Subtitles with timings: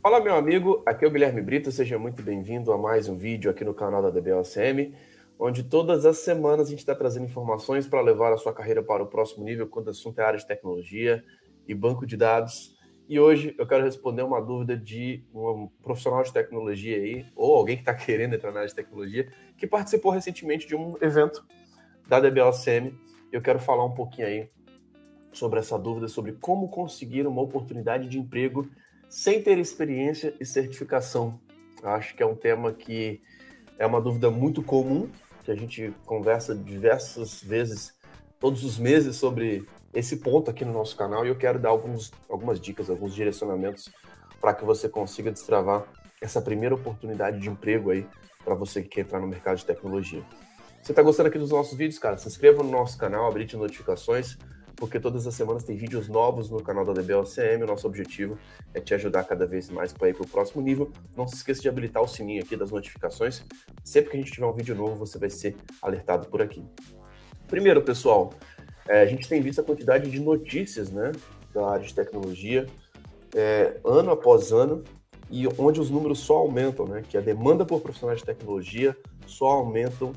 [0.00, 3.50] Fala, meu amigo, aqui é o Guilherme Brito, seja muito bem-vindo a mais um vídeo
[3.50, 4.94] aqui no canal da DBLCM,
[5.36, 9.02] onde todas as semanas a gente está trazendo informações para levar a sua carreira para
[9.02, 11.24] o próximo nível quando o assunto é área de tecnologia
[11.66, 12.78] e banco de dados.
[13.08, 17.74] E hoje eu quero responder uma dúvida de um profissional de tecnologia aí, ou alguém
[17.74, 21.44] que está querendo entrar na área de tecnologia, que participou recentemente de um evento
[22.06, 22.94] da DBLCM.
[23.32, 24.48] Eu quero falar um pouquinho aí
[25.32, 28.64] sobre essa dúvida, sobre como conseguir uma oportunidade de emprego
[29.08, 31.40] sem ter experiência e certificação.
[31.82, 33.20] Acho que é um tema que
[33.78, 35.08] é uma dúvida muito comum,
[35.44, 37.94] que a gente conversa diversas vezes,
[38.38, 42.12] todos os meses, sobre esse ponto aqui no nosso canal, e eu quero dar alguns,
[42.28, 43.88] algumas dicas, alguns direcionamentos
[44.40, 45.86] para que você consiga destravar
[46.20, 48.06] essa primeira oportunidade de emprego aí
[48.44, 50.22] para você que quer entrar no mercado de tecnologia.
[50.82, 52.16] Você está gostando aqui dos nossos vídeos, cara?
[52.16, 54.36] Se inscreva no nosso canal, habilite notificações
[54.78, 57.64] porque todas as semanas tem vídeos novos no canal da DBLCM.
[57.64, 58.38] O nosso objetivo
[58.72, 60.92] é te ajudar cada vez mais para ir para o próximo nível.
[61.16, 63.44] Não se esqueça de habilitar o sininho aqui das notificações.
[63.82, 66.64] Sempre que a gente tiver um vídeo novo, você vai ser alertado por aqui.
[67.48, 68.32] Primeiro, pessoal,
[68.88, 71.10] é, a gente tem visto a quantidade de notícias né,
[71.52, 72.66] da área de tecnologia,
[73.34, 74.84] é, ano após ano,
[75.28, 77.02] e onde os números só aumentam, né?
[77.06, 80.12] Que a demanda por profissionais de tecnologia só aumentam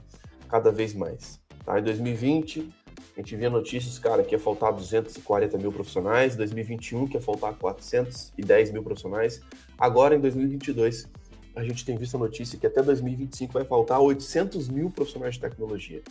[0.47, 1.41] cada vez mais.
[1.65, 1.79] Tá?
[1.79, 2.69] Em 2020,
[3.15, 7.53] a gente via notícias, cara, que ia faltar 240 mil profissionais, 2021 que ia faltar
[7.55, 9.41] 410 mil profissionais.
[9.77, 11.09] Agora, em 2022,
[11.55, 15.41] a gente tem visto a notícia que até 2025 vai faltar 800 mil profissionais de
[15.41, 16.01] tecnologia.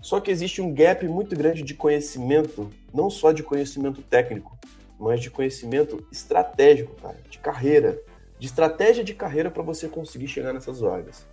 [0.00, 4.56] Só que existe um gap muito grande de conhecimento, não só de conhecimento técnico,
[4.98, 8.00] mas de conhecimento estratégico, cara, de carreira,
[8.38, 11.26] de estratégia de carreira para você conseguir chegar nessas vagas.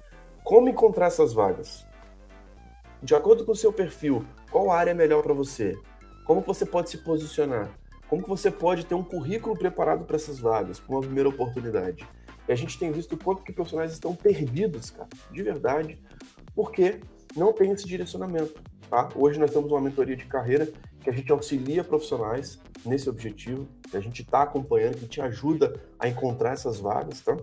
[0.43, 1.85] Como encontrar essas vagas?
[3.01, 5.77] De acordo com o seu perfil, qual área é melhor para você?
[6.25, 7.69] Como você pode se posicionar?
[8.09, 12.05] Como que você pode ter um currículo preparado para essas vagas, para uma primeira oportunidade?
[12.47, 15.97] E a gente tem visto o quanto que profissionais estão perdidos, cara, de verdade,
[16.53, 16.99] porque
[17.37, 18.61] não tem esse direcionamento.
[18.89, 19.07] Tá?
[19.15, 20.67] Hoje nós temos uma mentoria de carreira
[20.99, 25.79] que a gente auxilia profissionais nesse objetivo, que a gente está acompanhando, que te ajuda
[25.97, 27.37] a encontrar essas vagas, tá?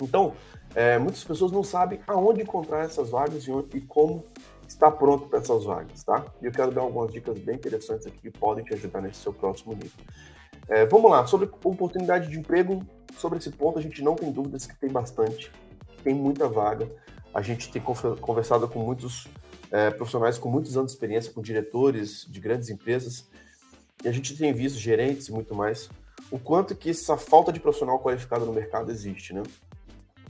[0.00, 0.34] Então,
[0.74, 4.24] é, muitas pessoas não sabem aonde encontrar essas vagas e, onde, e como
[4.68, 6.24] está pronto para essas vagas, tá?
[6.40, 9.32] E eu quero dar algumas dicas bem interessantes aqui que podem te ajudar nesse seu
[9.32, 9.90] próximo nível.
[10.68, 12.86] É, vamos lá, sobre oportunidade de emprego,
[13.16, 15.50] sobre esse ponto a gente não tem dúvidas que tem bastante,
[16.04, 16.88] tem muita vaga.
[17.34, 19.28] A gente tem conversado com muitos
[19.70, 23.28] é, profissionais com muitos anos de experiência, com diretores de grandes empresas,
[24.02, 25.90] e a gente tem visto gerentes e muito mais,
[26.30, 29.42] o quanto que essa falta de profissional qualificado no mercado existe, né?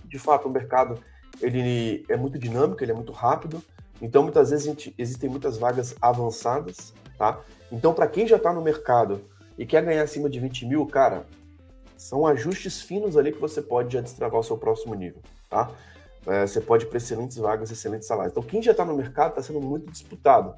[0.05, 1.03] De fato, o mercado
[1.41, 3.63] ele é muito dinâmico, ele é muito rápido,
[4.01, 7.41] então, muitas vezes gente, existem muitas vagas avançadas, tá?
[7.71, 9.21] Então, para quem já está no mercado
[9.57, 11.27] e quer ganhar acima de 20 mil, cara,
[11.97, 15.21] são ajustes finos ali que você pode já destravar o seu próximo nível,
[15.51, 15.71] tá?
[16.27, 18.33] É, você pode ir para excelentes vagas, excelentes salários.
[18.33, 20.55] Então, quem já está no mercado está sendo muito disputado.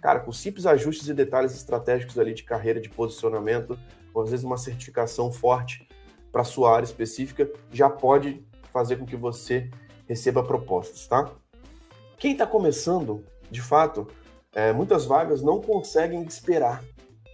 [0.00, 3.78] Cara, com simples ajustes e detalhes estratégicos ali de carreira, de posicionamento,
[4.12, 5.88] ou às vezes uma certificação forte
[6.30, 9.70] para sua área específica, já pode fazer com que você
[10.08, 11.30] receba propostas, tá?
[12.22, 14.06] Quem está começando, de fato,
[14.54, 16.80] é, muitas vagas não conseguem esperar,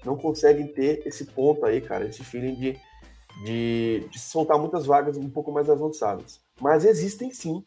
[0.03, 2.81] não conseguem ter esse ponto aí, cara, esse feeling de,
[3.45, 6.41] de, de soltar muitas vagas um pouco mais avançadas.
[6.59, 7.63] Mas existem sim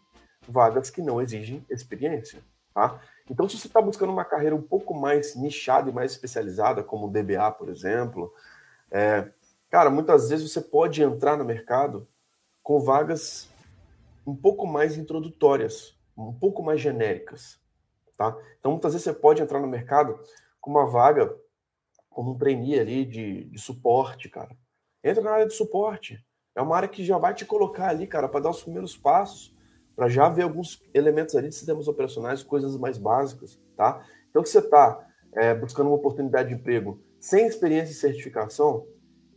[0.49, 2.39] vagas que não exigem experiência,
[2.73, 2.99] tá?
[3.29, 7.05] Então, se você está buscando uma carreira um pouco mais nichada e mais especializada, como
[7.05, 8.33] o DBA, por exemplo,
[8.89, 9.29] é,
[9.69, 12.07] cara, muitas vezes você pode entrar no mercado
[12.63, 13.47] com vagas
[14.25, 17.59] um pouco mais introdutórias, um pouco mais genéricas,
[18.17, 18.35] tá?
[18.59, 20.19] Então, muitas vezes você pode entrar no mercado
[20.59, 21.35] com uma vaga
[22.09, 24.55] como um trainee ali de, de suporte, cara.
[25.03, 26.23] Entra na área de suporte.
[26.55, 29.55] É uma área que já vai te colocar ali, cara, para dar os primeiros passos,
[29.95, 34.05] para já ver alguns elementos ali de sistemas operacionais, coisas mais básicas, tá?
[34.29, 38.85] Então, se você está é, buscando uma oportunidade de emprego sem experiência e certificação,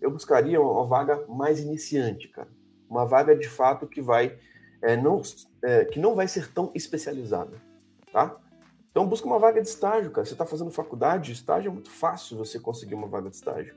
[0.01, 2.49] eu buscaria uma vaga mais iniciante, cara.
[2.89, 4.39] Uma vaga de fato que vai
[4.85, 5.23] é, não,
[5.63, 7.57] é, que não vai ser tão especializada,
[8.13, 8.37] tá?
[8.91, 10.25] Então busca uma vaga de estágio, cara.
[10.25, 13.75] Você está fazendo faculdade, estágio é muito fácil você conseguir uma vaga de estágio.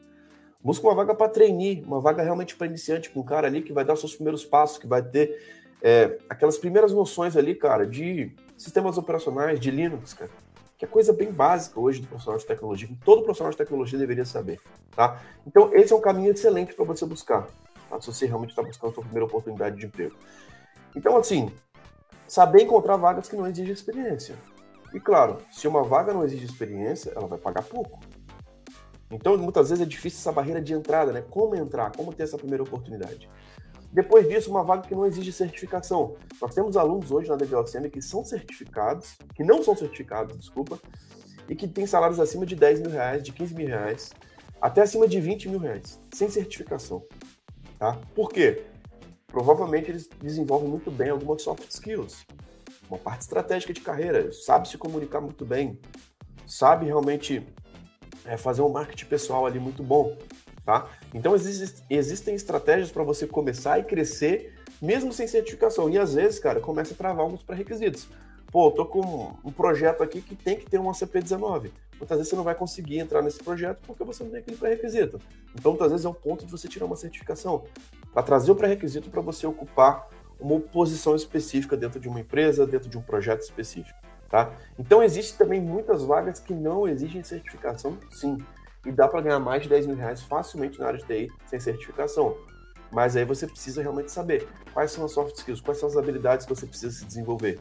[0.62, 3.71] Busca uma vaga para trainee, uma vaga realmente para iniciante, com um cara ali que
[3.71, 5.42] vai dar seus primeiros passos, que vai ter
[5.81, 10.30] é, aquelas primeiras noções ali, cara, de sistemas operacionais, de Linux, cara.
[10.77, 13.98] Que é coisa bem básica hoje do profissional de tecnologia, que todo profissional de tecnologia
[13.98, 14.59] deveria saber,
[14.95, 15.21] tá?
[15.48, 17.48] Então, esse é um caminho excelente para você buscar,
[17.89, 18.00] tá?
[18.00, 20.15] se você realmente está buscando a sua primeira oportunidade de emprego.
[20.95, 21.51] Então, assim,
[22.27, 24.35] saber encontrar vagas que não exigem experiência.
[24.93, 27.99] E claro, se uma vaga não exige experiência, ela vai pagar pouco.
[29.09, 31.23] Então, muitas vezes é difícil essa barreira de entrada, né?
[31.29, 33.29] Como entrar, como ter essa primeira oportunidade.
[33.91, 36.15] Depois disso, uma vaga que não exige certificação.
[36.41, 40.77] Nós temos alunos hoje na DBOCM que são certificados, que não são certificados, desculpa,
[41.47, 44.11] e que têm salários acima de 10 mil reais, de 15 mil reais,
[44.61, 47.03] até acima de 20 mil reais, sem certificação.
[47.79, 47.97] Tá?
[48.13, 48.65] Por quê?
[49.27, 52.25] Provavelmente eles desenvolvem muito bem algumas soft skills,
[52.89, 55.79] uma parte estratégica de carreira, sabe se comunicar muito bem,
[56.45, 57.45] sabe realmente
[58.25, 60.18] é, fazer um marketing pessoal ali muito bom,
[60.65, 60.89] tá?
[61.13, 65.89] Então existe, existem estratégias para você começar e crescer mesmo sem certificação.
[65.89, 68.07] E às vezes, cara, começa a travar alguns pré-requisitos.
[68.51, 71.71] Pô, tô com um projeto aqui que tem que ter um ACP19.
[71.97, 75.19] Muitas vezes você não vai conseguir entrar nesse projeto porque você não tem aquele pré-requisito.
[75.55, 77.63] Então, muitas vezes é o ponto de você tirar uma certificação
[78.13, 80.07] para trazer o pré-requisito para você ocupar
[80.39, 83.97] uma posição específica dentro de uma empresa, dentro de um projeto específico.
[84.29, 84.51] Tá?
[84.77, 88.38] Então, existem também muitas vagas que não exigem certificação, sim.
[88.85, 91.59] E dá para ganhar mais de 10 mil reais facilmente na área de TI sem
[91.59, 92.38] certificação.
[92.91, 96.45] Mas aí você precisa realmente saber quais são as soft skills, quais são as habilidades
[96.45, 97.59] que você precisa se desenvolver.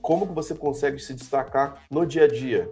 [0.00, 2.70] Como que você consegue se destacar no dia a dia?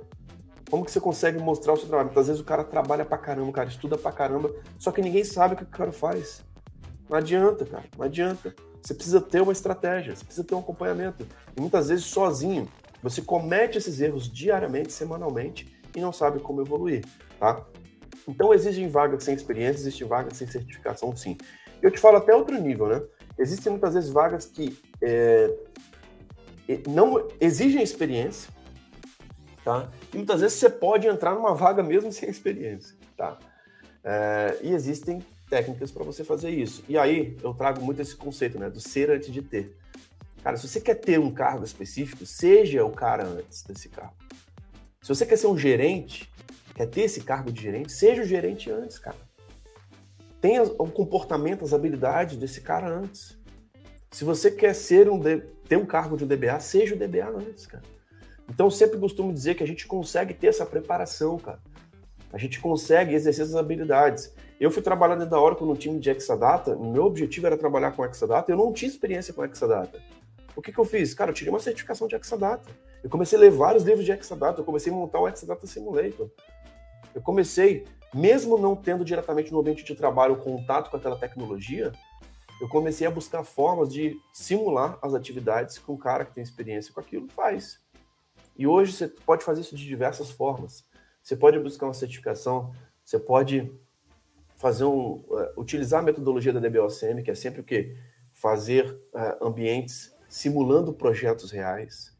[0.70, 2.08] Como que você consegue mostrar o seu trabalho?
[2.08, 5.24] Muitas vezes o cara trabalha pra caramba, o cara estuda pra caramba, só que ninguém
[5.24, 6.44] sabe o que o cara faz.
[7.08, 8.54] Não adianta, cara, não adianta.
[8.82, 11.26] Você precisa ter uma estratégia, você precisa ter um acompanhamento.
[11.56, 12.68] E muitas vezes sozinho,
[13.02, 17.04] você comete esses erros diariamente, semanalmente, e não sabe como evoluir,
[17.40, 17.64] tá?
[18.26, 21.36] Então existem vagas sem experiência, existem vagas sem certificação, sim.
[21.80, 23.02] Eu te falo até outro nível, né?
[23.38, 25.50] Existem muitas vezes vagas que é,
[26.88, 28.52] não exigem experiência,
[29.68, 29.90] tá?
[30.14, 33.38] E muitas vezes você pode entrar numa vaga mesmo sem experiência, tá?
[34.02, 36.82] É, e existem técnicas para você fazer isso.
[36.88, 39.76] E aí eu trago muito esse conceito, né, do ser antes de ter.
[40.42, 44.14] Cara, se você quer ter um cargo específico, seja o cara antes desse cargo.
[45.02, 46.32] Se você quer ser um gerente,
[46.74, 49.18] quer ter esse cargo de gerente, seja o gerente antes, cara.
[50.40, 53.36] Tenha o comportamento, as habilidades desse cara antes.
[54.12, 55.20] Se você quer ser um
[55.68, 57.97] ter um cargo de DBA, seja o DBA antes, cara.
[58.48, 61.60] Então eu sempre costumo dizer que a gente consegue ter essa preparação, cara.
[62.32, 64.34] A gente consegue exercer essas habilidades.
[64.60, 68.04] Eu fui trabalhar dentro da Oracle no time de Exadata, meu objetivo era trabalhar com
[68.04, 70.00] Exadata, eu não tinha experiência com Exadata.
[70.56, 71.14] O que, que eu fiz?
[71.14, 72.68] Cara, eu tirei uma certificação de Exadata.
[73.02, 76.28] Eu comecei a ler vários livros de Exadata, eu comecei a montar o Exadata Simulator.
[77.14, 81.92] Eu comecei, mesmo não tendo diretamente no ambiente de trabalho contato com aquela tecnologia,
[82.60, 86.92] eu comecei a buscar formas de simular as atividades que um cara que tem experiência
[86.92, 87.78] com aquilo faz.
[88.58, 90.84] E hoje você pode fazer isso de diversas formas.
[91.22, 92.74] Você pode buscar uma certificação,
[93.04, 93.72] você pode
[94.56, 97.96] fazer um, uh, utilizar a metodologia da DBOCM, que é sempre o quê?
[98.32, 102.16] Fazer uh, ambientes simulando projetos reais.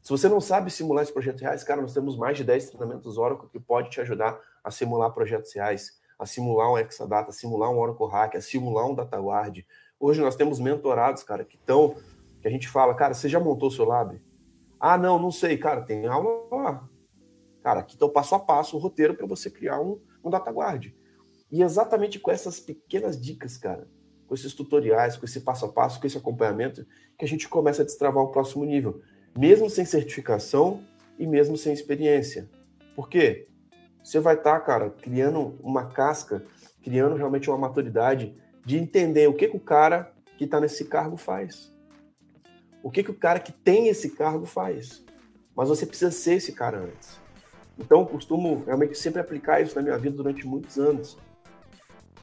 [0.00, 3.18] Se você não sabe simular esses projetos reais, cara, nós temos mais de 10 treinamentos
[3.18, 7.70] Oracle que pode te ajudar a simular projetos reais, a simular um Exadata, a simular
[7.70, 9.66] um Oracle Hack, a simular um DataGuard.
[9.98, 11.96] Hoje nós temos mentorados, cara, que estão,
[12.40, 14.20] que a gente fala, cara, você já montou seu lab?
[14.84, 16.88] Ah, não, não sei, cara, tem aula lá.
[17.62, 20.92] Cara, aqui está o passo a passo, o roteiro para você criar um, um DataGuard.
[21.52, 23.86] E exatamente com essas pequenas dicas, cara,
[24.26, 26.84] com esses tutoriais, com esse passo a passo, com esse acompanhamento,
[27.16, 29.00] que a gente começa a destravar o próximo nível,
[29.38, 30.82] mesmo sem certificação
[31.16, 32.50] e mesmo sem experiência.
[32.96, 33.46] Por quê?
[34.02, 36.44] Você vai estar, tá, cara, criando uma casca,
[36.82, 38.36] criando realmente uma maturidade
[38.66, 41.71] de entender o que, que o cara que está nesse cargo faz.
[42.82, 45.04] O que, que o cara que tem esse cargo faz.
[45.54, 47.20] Mas você precisa ser esse cara antes.
[47.78, 51.16] Então, eu costumo realmente sempre aplicar isso na minha vida durante muitos anos.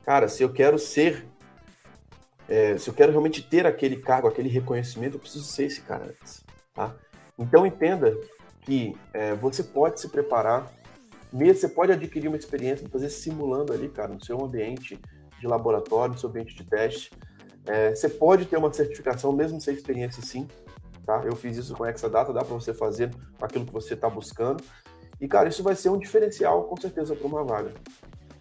[0.03, 1.25] Cara, se eu quero ser,
[2.47, 6.05] é, se eu quero realmente ter aquele cargo, aquele reconhecimento, eu preciso ser esse cara
[6.05, 6.95] antes, tá?
[7.37, 8.17] Então entenda
[8.61, 10.71] que é, você pode se preparar,
[11.31, 14.99] mesmo você pode adquirir uma experiência, muitas simulando ali, cara, no seu ambiente
[15.39, 17.11] de laboratório, no seu ambiente de teste.
[17.65, 20.47] É, você pode ter uma certificação mesmo sem experiência, sim.
[21.05, 21.21] Tá?
[21.25, 23.11] Eu fiz isso com a Exadata, dá para você fazer
[23.41, 24.63] aquilo que você está buscando.
[25.19, 27.71] E, cara, isso vai ser um diferencial, com certeza, para uma vaga.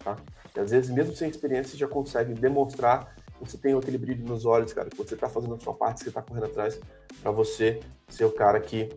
[0.03, 0.15] Tá?
[0.55, 4.25] E, às vezes, mesmo sem experiência, você já consegue demonstrar que você tem aquele brilho
[4.25, 6.79] nos olhos, cara, que você está fazendo a sua parte, você está correndo atrás,
[7.21, 8.89] para você ser o cara que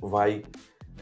[0.00, 0.44] vai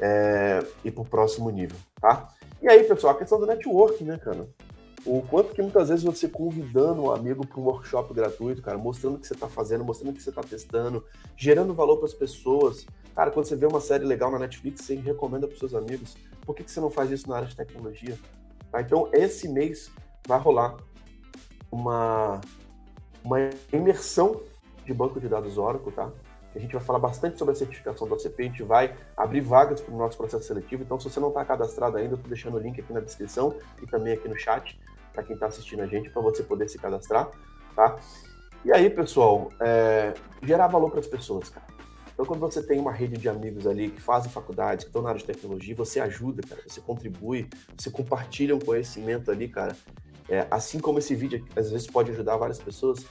[0.01, 2.29] é, ir para o próximo nível, tá?
[2.63, 4.47] E aí, pessoal, a questão do network, né, cara?
[5.07, 9.17] O quanto que muitas vezes você convidando um amigo para um workshop gratuito, cara, mostrando
[9.17, 11.05] o que você está fazendo, mostrando o que você está testando,
[11.37, 12.87] gerando valor para as pessoas.
[13.15, 16.17] Cara, quando você vê uma série legal na Netflix, você recomenda para seus amigos.
[16.41, 18.19] Por que, que você não faz isso na área de tecnologia?
[18.73, 18.81] Tá?
[18.81, 19.91] Então, esse mês
[20.27, 20.77] vai rolar
[21.71, 22.41] uma,
[23.23, 24.41] uma imersão
[24.87, 26.11] de banco de dados Oracle, tá?
[26.55, 29.81] A gente vai falar bastante sobre a certificação do ACP, a gente vai abrir vagas
[29.81, 30.83] para o nosso processo seletivo.
[30.83, 33.57] Então, se você não está cadastrado ainda, eu estou deixando o link aqui na descrição
[33.83, 34.79] e também aqui no chat
[35.15, 37.31] para quem está assistindo a gente, para você poder se cadastrar,
[37.75, 37.97] tá?
[38.65, 41.67] E aí, pessoal, é, gerar valor para as pessoas, cara.
[42.13, 45.11] Então, quando você tem uma rede de amigos ali que fazem faculdade, que estão na
[45.11, 49.77] área de tecnologia, você ajuda, cara, você contribui, você compartilha um conhecimento ali, cara.
[50.29, 53.05] É, assim como esse vídeo às vezes pode ajudar várias pessoas,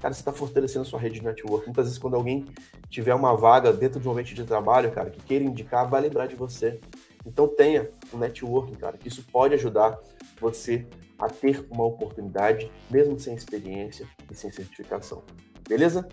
[0.00, 1.66] cara, você está fortalecendo a sua rede de network.
[1.66, 2.46] Muitas vezes, quando alguém
[2.88, 6.26] tiver uma vaga dentro de um ambiente de trabalho, cara, que queira indicar, vai lembrar
[6.26, 6.80] de você.
[7.26, 9.98] Então, tenha um networking, cara, que isso pode ajudar
[10.40, 10.86] você
[11.18, 15.22] a ter uma oportunidade, mesmo sem experiência e sem certificação.
[15.68, 16.06] Beleza?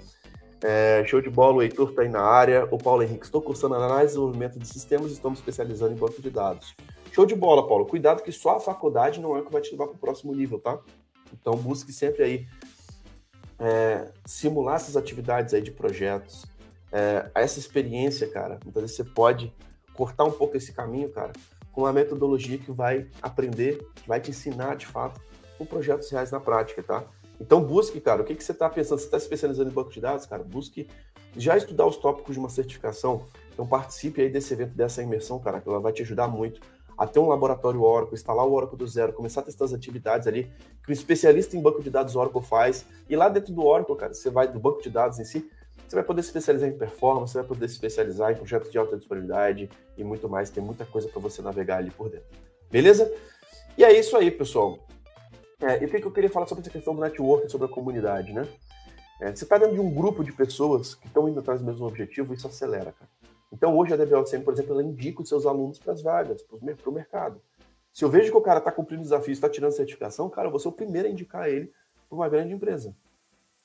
[0.61, 2.65] É, show de bola, o Heitor está aí na área.
[2.71, 6.21] O Paulo Henrique, estou cursando análise e desenvolvimento de sistemas e estamos especializando em banco
[6.21, 6.73] de dados.
[7.11, 7.85] Show de bola, Paulo.
[7.85, 10.33] Cuidado que só a faculdade não é o que vai te levar para o próximo
[10.33, 10.79] nível, tá?
[11.33, 12.47] Então busque sempre aí
[13.59, 16.45] é, simular essas atividades aí de projetos.
[16.91, 19.53] É, essa experiência, cara, muitas vezes você pode
[19.93, 21.33] cortar um pouco esse caminho, cara,
[21.73, 25.19] com uma metodologia que vai aprender, que vai te ensinar de fato
[25.57, 27.03] com projetos reais na prática, tá?
[27.41, 28.99] Então busque, cara, o que, que você está pensando?
[28.99, 30.43] Você está se especializando em banco de dados, cara?
[30.43, 30.87] Busque
[31.35, 33.25] já estudar os tópicos de uma certificação.
[33.51, 36.61] Então participe aí desse evento, dessa imersão, cara, que ela vai te ajudar muito
[36.97, 40.27] a ter um laboratório Oracle, instalar o Oracle do zero, começar a testar as atividades
[40.27, 40.51] ali
[40.83, 42.85] que um especialista em banco de dados Oracle faz.
[43.09, 45.49] E lá dentro do Oracle, cara, você vai do banco de dados em si,
[45.93, 48.77] você vai poder se especializar em performance, você vai poder se especializar em projetos de
[48.79, 50.49] alta disponibilidade e muito mais.
[50.49, 52.25] Tem muita coisa para você navegar ali por dentro.
[52.71, 53.13] Beleza?
[53.77, 54.79] E é isso aí, pessoal.
[55.61, 58.33] É, e o que, eu queria falar sobre essa questão do networking, sobre a comunidade,
[58.33, 58.47] né?
[59.21, 61.85] É, você está dentro de um grupo de pessoas que estão indo atrás do mesmo
[61.85, 63.11] objetivo, isso acelera, cara.
[63.51, 66.89] Então, hoje a DBLCM, por exemplo, ela indica os seus alunos para as vagas, para
[66.89, 67.39] o mercado.
[67.93, 70.59] Se eu vejo que o cara está cumprindo desafios, está tirando certificação, cara, eu vou
[70.59, 71.71] ser o primeiro a indicar ele
[72.09, 72.95] para uma grande empresa.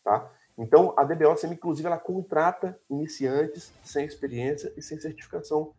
[0.04, 0.30] Tá?
[0.58, 5.72] Então, a DBOCM, inclusive, ela contrata iniciantes sem experiência e sem certificação.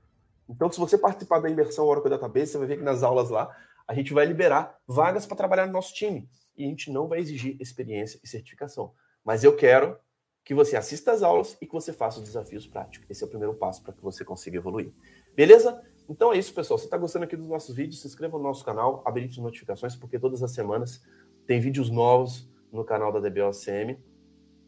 [0.49, 3.53] Então, se você participar da imersão Oracle Database, você vai ver que nas aulas lá,
[3.85, 6.29] a gente vai liberar vagas para trabalhar no nosso time.
[6.57, 8.93] E a gente não vai exigir experiência e certificação.
[9.23, 9.97] Mas eu quero
[10.45, 13.07] que você assista às aulas e que você faça os desafios práticos.
[13.09, 14.91] Esse é o primeiro passo para que você consiga evoluir.
[15.35, 15.83] Beleza?
[16.09, 16.77] Então é isso, pessoal.
[16.77, 19.95] Se está gostando aqui dos nossos vídeos, se inscreva no nosso canal, habilite as notificações,
[19.95, 21.03] porque todas as semanas
[21.45, 23.97] tem vídeos novos no canal da DBOCM.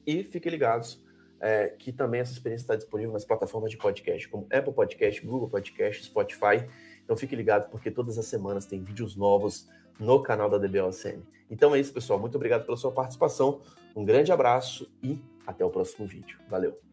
[0.05, 1.01] E fiquem ligados
[1.39, 5.49] é, que também essa experiência está disponível nas plataformas de podcast, como Apple Podcast, Google
[5.49, 6.65] Podcast, Spotify
[7.11, 9.67] então fique ligado porque todas as semanas tem vídeos novos
[9.99, 11.21] no canal da DBOSM.
[11.49, 12.17] Então é isso, pessoal.
[12.17, 13.59] Muito obrigado pela sua participação.
[13.93, 16.39] Um grande abraço e até o próximo vídeo.
[16.49, 16.90] Valeu!